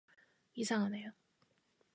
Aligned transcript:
이상하네요. 0.55 1.11